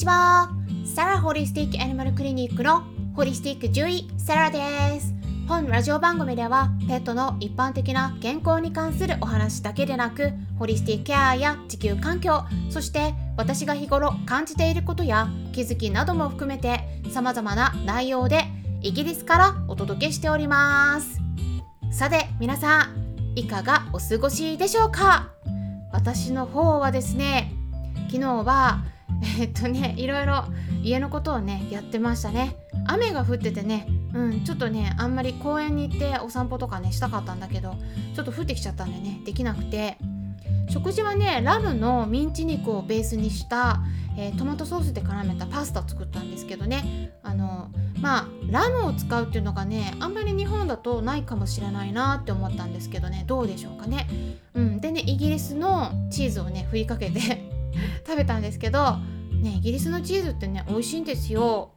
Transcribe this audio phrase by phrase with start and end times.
[0.00, 0.48] ちは。
[0.86, 2.84] サラホリスティックアニマルクリニックの
[3.14, 5.12] ホリスティック獣医サラです。
[5.46, 16.80] 本ラジオ番組ではペットの一般的な健康に関するお話だけでなくホリスティックケアや地球環境そして私が日頃感じていることや気づきなども含めて
[17.10, 18.44] 様々な内容で
[18.80, 21.20] イギリスからお届けしております。
[21.92, 25.28] さて皆さんいかがお過ごしでしょうか？
[25.92, 27.52] 私の方はですね
[28.08, 28.84] 昨日は
[29.38, 30.44] えっとねいろいろ
[30.82, 32.56] 家のことをねやってましたね。
[32.86, 37.76] 雨が降っててねうんちょっとねあんまり公園に行ってお散歩とかねしたかったんだけど
[38.14, 39.20] ちょっと降ってきちゃったんでね。
[39.24, 39.96] できなくて。
[40.68, 43.80] 食事はねラムのミンチ肉をベースにした、
[44.16, 47.10] えー、トマトソースで絡めたパスタ作ったんですけどね。
[47.24, 53.24] あのまあラムを使うっていうのがねあんまり日本だとないかもしれないなって思ったんですけどね。
[53.26, 54.06] どうでしょうかね。
[54.54, 57.49] うん、でねイギリスのチーズをね振りかけて
[58.06, 58.96] 食べたんですけど
[59.42, 61.72] ねイギリスのチーズってね美味しいんですよ。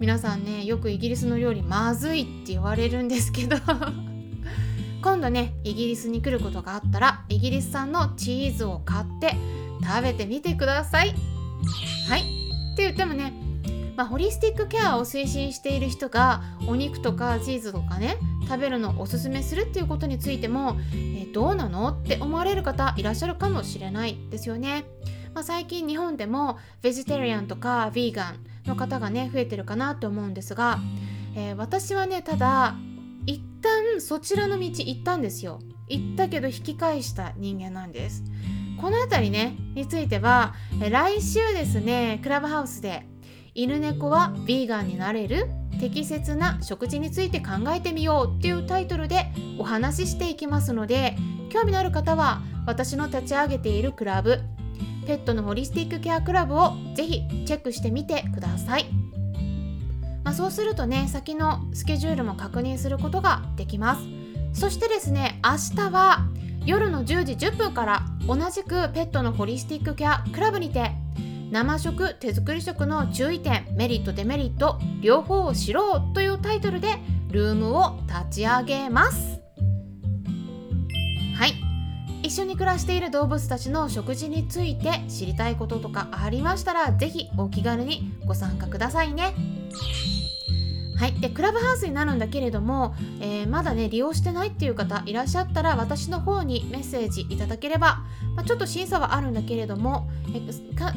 [0.00, 3.56] 皆さんねよくイギリスの料理まずいって言われるんですけど。
[5.02, 9.36] 今度ねイギリスに来ることがあったらイギリス産のチーズを買って
[9.82, 11.14] 食べてみてください。
[12.08, 12.20] はい。
[12.20, 13.44] って言ってもね
[13.96, 18.16] まあ、ホリスティックケアを推進している人がお肉とかチーズとかね
[18.48, 24.84] 食べるのをおすすめするっていうことについても、えどうなのって思われる方いらっしゃるかもしれないですよね。
[25.34, 30.78] まあ、最近日本でもベジタリアンとかヴィーガンの方がね増えてるかなと思うんですが、
[31.36, 32.76] えー、私はねただ
[33.26, 35.60] 一旦そちらの道行ったんですよ。
[35.88, 38.22] 行ったけど引き返した人間なんです。
[38.80, 43.06] この辺りねについては、えー、来週ですねクラブハウスで
[43.54, 45.46] 犬猫はヴィーガンになれる？
[45.80, 51.16] 適切な食事について考えてみようっていうタイトルでお話ししていきますので
[51.50, 54.40] 興味のある方は私の立ち上げているクラブ
[55.06, 58.86] ペットのホリスティックケアクラブをぜひチェックしてみてください、
[60.24, 64.02] まあ、そうするとね先のスケジュールも確認することができます。
[64.54, 66.26] そしてですね明日は
[66.64, 70.92] 夜の10時10分から同じくペットのホリスティックケアクラブにて
[71.50, 76.98] 生食手作り食の注意点メリットデメリット両方を知ろうというタイトルで
[77.30, 79.43] ルームを立ち上げます。
[82.24, 89.34] 一緒に暮らしている動物たちの食事について知りたいこととかありましたら是非お気軽にご参加くださいね。
[90.96, 100.40] はい、でクラブハウスになるんだけれども、えー、まだね利用してないっていう方いらっしゃったら私の方にメッセージいただければ、まあ、ちょっと審査はあるんだけれどもえ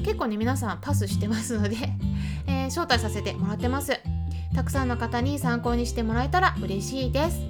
[0.03, 1.75] 結構ね皆さんパスしてますので、
[2.47, 3.99] えー、招待させてもらってます。
[4.55, 7.41] たくさんの方に参考にしてもらえたら嬉しいです。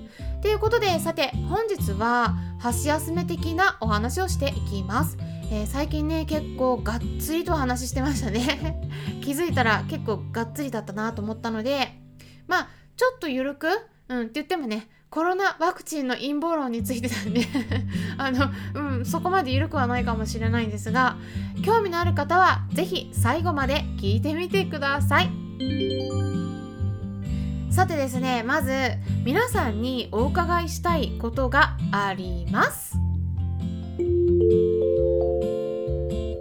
[0.48, 5.18] ということでさて本日は箸休め的なお話をしていきます、
[5.52, 8.80] えー、最近ね結構がっつりと話してましたね。
[9.22, 12.00] 気づいたら結構がっつりだったなと思ったので
[12.48, 13.68] まあちょっとゆるく
[14.08, 17.46] うんって言ってもねコロナワクチンの陰謀論についてなんで
[18.18, 21.18] あの、うん、そこまで緩くはないかもしれないんですが
[21.66, 26.57] 興味のある方は是非最後まで聞いてみてください。
[27.78, 28.72] さてですねまず
[29.24, 32.98] 皆さんにお伺いしたいことがあります。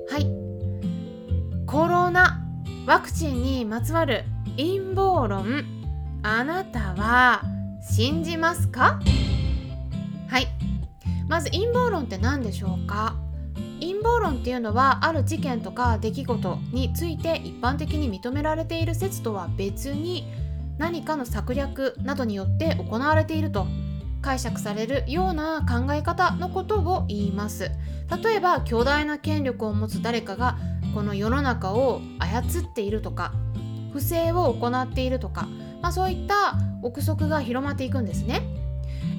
[0.09, 1.67] はい。
[1.67, 2.43] コロナ
[2.87, 4.25] ワクチンにまつわる
[4.57, 5.63] 陰謀論
[6.23, 7.43] あなたは
[7.83, 8.99] 信じますか？
[10.29, 10.47] はい。
[11.29, 13.15] まず陰謀論って何でしょうか？
[13.79, 20.27] 陰謀論っていうのはある事件とか出来事について一般的に認められている説とは別に
[20.79, 23.67] 何かの策略などによって行われていると
[24.23, 27.71] 解釈されるような考え方のことを言います。
[28.23, 30.59] 例えば巨大な権力を持つ誰かが
[30.95, 33.33] この世の中を操っているとか
[33.93, 35.49] 不正を行っているとか、
[35.83, 38.43] まあ、そういった憶測が広まっていくんですね。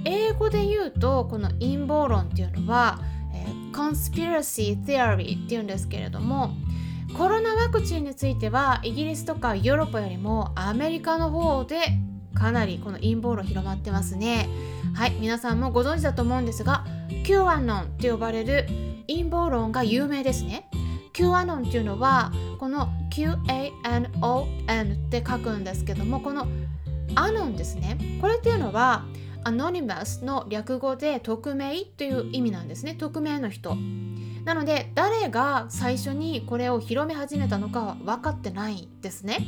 [0.06, 3.00] 英語で言うとこの陰謀論っていうのは、
[3.34, 6.52] えー、conspiracy theory っていうんですけれども
[7.18, 11.80] コロナワクチンについてはイギリスとかヨーロッパよりもアメリカの方で
[12.36, 14.48] かなりこの陰謀論広まってますね。
[14.94, 16.86] はい皆さんもご存知だと思うんですが
[17.26, 18.68] Q アノンって呼ばれる
[19.08, 20.70] 陰謀論が有名ですね。
[21.14, 26.46] Q アノンっていうのはこの QANON って書くんですけどもこの
[27.16, 27.98] アノンですね。
[28.22, 29.06] これっていうのは
[29.44, 32.94] アノニマスの略語で匿名という意味なんですね。
[32.94, 33.76] 匿名の人。
[34.48, 39.46] なので誰が最初にこれを広め始めたのかは分かってないですね。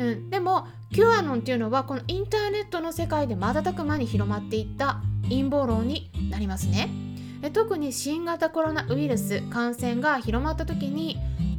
[0.00, 6.90] うん、でも Q アノンっていうのはこのインターネットの世界で瞬く間に広まっていった陰謀論になりますね。
[7.52, 11.18] 特に新型コロナウイルス感染が広まった時に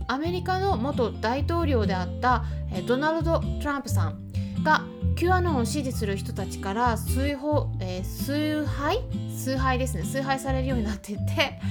[0.10, 2.44] アメリカの元大統領であった
[2.86, 4.18] ドナルド・トランプさん
[4.62, 4.84] が
[5.16, 9.00] Q アノンを支持する人たちから崇拝、えー、崇拝？
[9.38, 11.62] 崇拝ですね崇拝されるようになっていって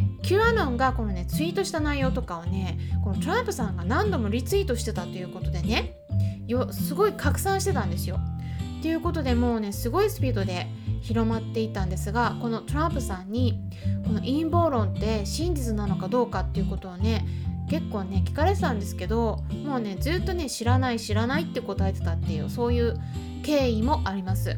[0.00, 5.96] で Q アノンがこのねツイートした内容とかをねこのトランプさんが何度もリツイートしてたということでね
[6.46, 8.18] よすごい拡散してたんですよ。
[8.82, 10.66] ということでもうねすごいスピードで
[11.02, 13.60] 広まっていったんですがこのトランプさんに
[14.06, 17.26] この陰謀論って真実なのかどうかっていうことをね
[17.70, 22.98] 結構ね聞かれてたんですけどもうねずっとね知らない知らないって答えてたっていうそういう
[23.42, 24.56] 経緯もあります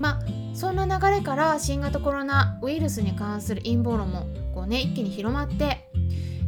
[0.00, 0.20] まあ
[0.54, 5.88] そんな流れから新型コロナウイルスに関する陰謀論もこうね一気に広まって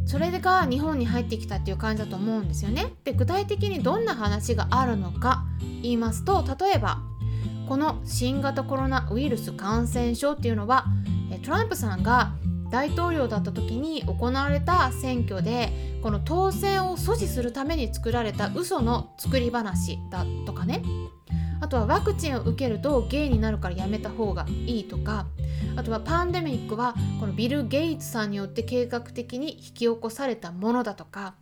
[0.05, 2.93] それが日本に入ってきたっていう感じだと思うんですよね。
[3.05, 5.45] で具体的にどんな話があるのか
[5.81, 6.99] 言いますと例えば
[7.69, 10.85] この新型コロナウイルス感染症っていうのは
[11.45, 12.33] トランプさんが
[12.69, 20.81] 大統領だった時に行われた選挙でこの当選を阻止するために作られた嘘の作り話だとかね
[21.63, 25.27] あとはワクチンを受けるとゲイになるからやめた方がいいとか
[25.77, 31.35] あとはパンデミックはこのビル・ゲイツさんによって計画的に引き起こされたものだとか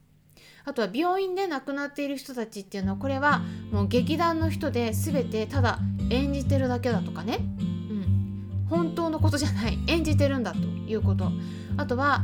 [0.63, 3.41] あとは病院で亡くなっている人たちっていうのはこれは
[3.71, 5.79] もう劇団の人で全てただ
[6.11, 7.39] 演じてるだけだとかね。
[7.39, 8.67] うん。
[8.69, 9.79] 本当のことじゃない。
[9.87, 11.31] 演じてるんだということ。
[11.77, 12.21] あとは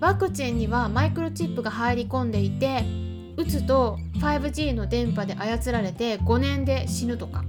[0.00, 3.03] ワクチンにはマイクロチップが入り込んでいて
[3.36, 7.44] 打つと 5G の電波で操られて5年で死ぬとか。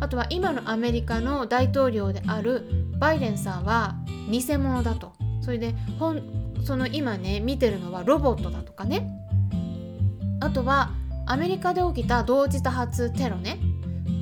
[0.00, 2.62] あとは今のアメリカの大統領である
[2.98, 3.96] バイデンさんは
[4.30, 5.12] 偽物だと。
[5.40, 6.22] それで本
[6.62, 9.08] その今ね見てるのはロボットだとかね。
[10.40, 10.90] あとは
[11.26, 13.58] アメリカで起きた同時多発テロね。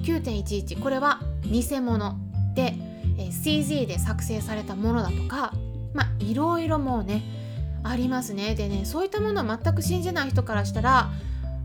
[0.04, 2.16] 9.11これは偽物。
[2.54, 2.74] で
[3.30, 5.52] CG で作成されたものだとか。
[5.92, 7.22] まあいろいろもうね
[7.88, 8.54] ありますね。
[8.54, 11.10] でねそういったものは全く信じない人からしたら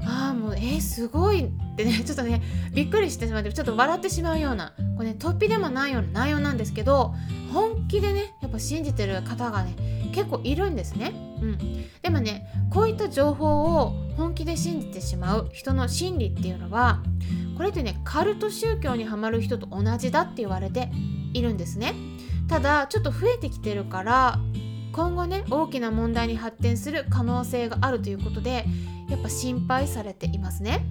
[0.06, 2.41] ああもうえー、すごいってね ちょっとね
[2.73, 7.13] びっくりしてしまってちょっと笑ってしまうようなこれね突飛でもないような内容なんですけど
[7.53, 9.75] 本気でねやっぱ信じてる方がね
[10.13, 11.13] 結構いるんですね。
[11.41, 11.57] うん、
[12.01, 17.01] でもねこういった情報を本気で信じてしまう人の心理っていうのは
[17.57, 20.91] これってねカルト宗教にはまる人と同じだって言われて
[21.33, 21.94] いるんですね。
[22.47, 24.39] ただちょっと増えてきてるから
[24.93, 28.65] 今後ね大きな問題に発展する可能性があるということで
[29.09, 30.85] やっぱ心配されていますね。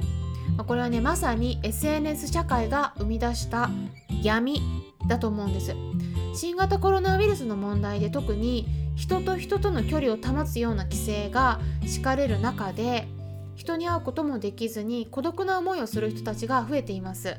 [0.66, 3.70] これはねまさに SNS 社会が生み出した
[4.22, 4.60] 闇
[5.06, 5.74] だと思うんです。
[6.34, 8.66] 新型コロナウイルスの問題で特に
[8.96, 13.08] 人と人との距離を保つような規制が敷かれる中で
[13.56, 17.36] 人に会うこともできずに孤独な思いをする人たちが増えています。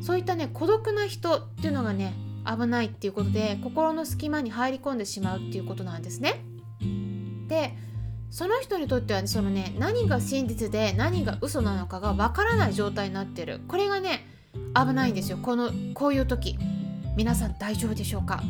[0.00, 2.14] そういったね孤独な人っていうのがね
[2.46, 6.44] 危ないっていうことで心の隙間に入り込んでしまうっていうことなんですね。
[7.48, 7.76] で
[8.30, 13.60] その人にとっては、ね、そのね何が真実で何が嘘なのかがわからない状態になってる。
[13.68, 14.26] これがね
[14.74, 15.38] 危ないんですよ。
[15.38, 16.58] このこういう時。
[17.14, 18.42] 皆さん大丈夫でしょうか？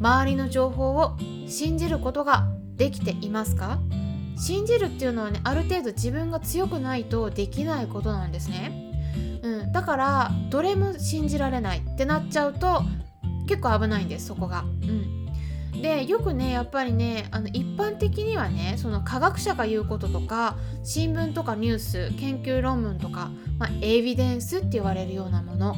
[0.00, 3.78] 周りの情報を信じることができていますか？
[4.38, 12.82] 信じるっていうのはねある程度自分が強くないとできないことなんですね、うん、だからどれも信じられないってなっちゃうと
[13.48, 14.64] 結構危ないんですそこが。
[14.82, 15.18] うん
[15.82, 25.76] でよくねやっぱりねあの一般的にはねその科学者が言うこととか新聞とかニュース研究論文とか、まあ、エビデンスって言われるようなもの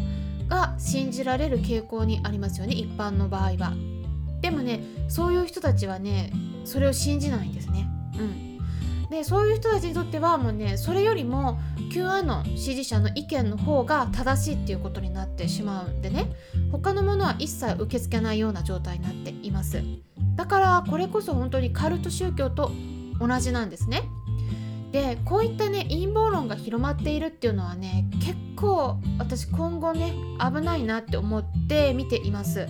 [0.49, 3.75] が信じられる傾向にありますよね一般の場合は。
[4.41, 6.33] でもねそういう人たちはね
[6.65, 7.87] それを信じないんですね。
[8.19, 8.50] うん
[9.11, 11.59] でそういう人たちにとってはもうねそれよりも
[11.93, 16.33] Q アノン支持者の意見の方が正しいっていうことになってしまうんでね
[16.71, 19.83] 他のものは一切受け付けないような状態になっています。
[20.37, 22.71] だからこれこそ本当にカルト宗教と
[23.19, 24.03] 同じなんですね。
[24.93, 32.69] でこういったね陰謀論が広まっているっていうのはね結構私今後ね危ないなって思って見ています。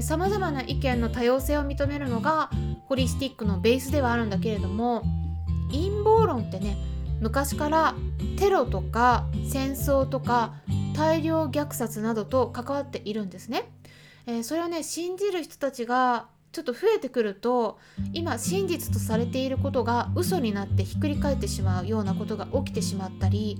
[0.00, 2.50] さまざまな意見の多様性を認めるのが
[2.86, 5.02] ホリスティックのベースではあるんだけれども
[5.70, 6.76] 陰謀論ってね
[7.20, 7.94] 昔から
[8.38, 10.54] テロとか戦争とか
[10.94, 13.70] 大量虐殺などと関わっているんですね。
[14.26, 17.78] えー、それをね信じる人たちがちょっと増えてくると
[18.12, 23.58] 今真実とされていることが嘘になってひっくり返ってしまうようなことが起きてしまったり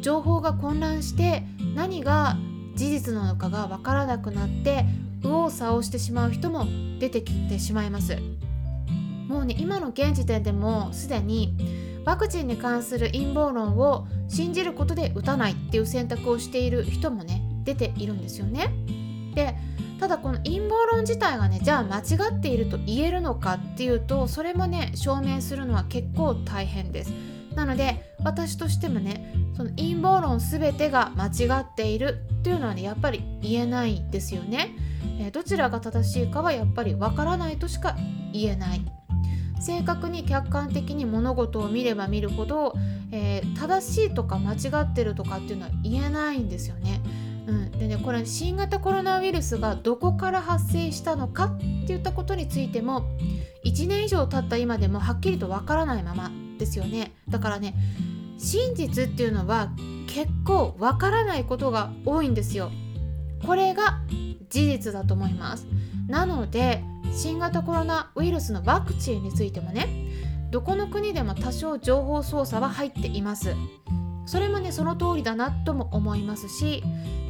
[0.00, 1.42] 情報が混乱して
[1.74, 2.36] 何が
[2.76, 4.84] 事実なのかが分からなくなって
[5.22, 6.66] 右往左往してしまう人も
[7.00, 8.16] 出てきてしまいます。
[9.28, 11.56] もうね今の現時点でもすでに
[12.04, 18.72] ワクチンに関する陰謀論を信じることで打たないっていう選択をしている人もね出ているんですよね。
[19.34, 19.56] で
[19.98, 27.12] ただこの陰謀論自体がねじゃあ間違っていると言えるのかっていうとそれもね証明するのは結構大変です。
[27.56, 34.76] なので私としてもねその陰謀論全てが間違っているっていうのはねやっぱり言えないですよね、
[35.18, 37.96] えー、どちらが正しいかはやっぱりわからないとしか
[38.32, 38.82] 言えない
[39.66, 42.74] 正確に客観的に物事を見れば見るほど、
[43.10, 47.00] えー、正しいとか間違ってるとかっていうのは言えないんですよね。
[47.48, 53.08] うん、でねこれ新型コロナウイルスがどこから発生したのかっていったことについても
[53.64, 57.16] 1年以上経った今でもはっきりとわからないままですよね。
[57.28, 57.74] だからね
[58.38, 59.72] 真実っていうのは
[60.06, 62.70] 結構わからないことが多いんですよ。
[63.44, 63.98] これが
[64.48, 65.66] 事実だと思います。
[66.06, 69.88] なので新型コロナウイルスのワクチンについてもね
[70.50, 73.54] どこの国でも多少情報操作は入っています。
[74.26, 76.82] それもねその通りだなとも思いますし、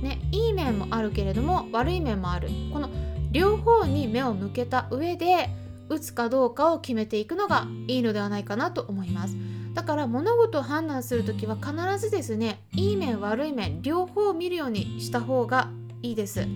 [0.03, 2.49] ね、いい面もあるけれども悪い面もある。
[2.73, 2.89] この
[3.31, 5.51] 両方に目を向けた上で
[5.89, 9.37] 打つかどうかを決めていくのがいいのではないかなと思います。
[9.75, 15.71] だから物事を判断する時は必ずですねいい面悪い面両方を見るようにした方が
[16.03, 16.47] いいです。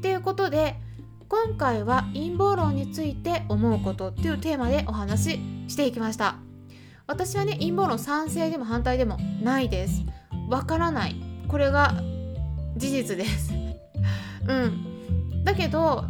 [0.00, 0.76] ということで
[1.30, 6.34] 今回は陰謀論について思うことっていうテーマでお話ししていきました。
[7.06, 10.02] 私はね陰謀論賛成でも反対でもないです。
[10.48, 11.14] わからない。
[11.46, 11.94] これが
[12.76, 13.52] 事実です。
[14.48, 15.44] うん。
[15.44, 16.04] だけど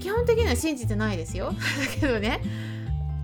[0.00, 1.46] 基本的には信じてないですよ。
[1.50, 2.40] だけどね。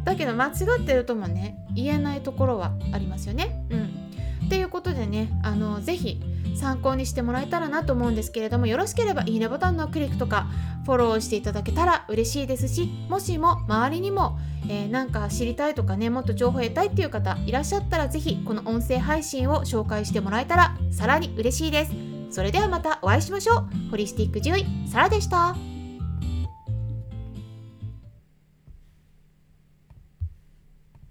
[0.02, 3.64] だけど間違ってるともね言えないところはありますよね。
[3.70, 4.46] うん。
[4.46, 6.20] っていうことでねあのぜひ
[6.56, 10.46] 参考にしてもらえたらなと思うんですけれどもよろしければいいねボタンのクリックとか
[10.84, 14.38] フォローしていただけたら嬉しいですしもしも周りにも、
[14.68, 21.92] えー、なんか知りたいとかねもっと情報を得たいっていう方いらっしゃったら是非この音声配信を紹介してもらえたらさらに嬉しいです。
[22.30, 23.90] それではまたお会いしましょう。
[23.90, 25.69] ホリスティック獣医サラでした。